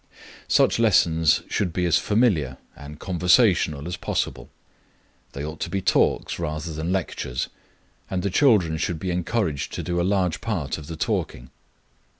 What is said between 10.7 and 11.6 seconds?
of the talking.